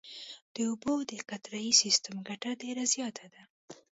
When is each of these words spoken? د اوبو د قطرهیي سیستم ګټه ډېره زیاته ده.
د 0.53 0.55
اوبو 0.69 0.93
د 1.11 1.11
قطرهیي 1.29 1.73
سیستم 1.81 2.15
ګټه 2.29 2.51
ډېره 2.61 2.83
زیاته 2.93 3.25
ده. 3.33 3.41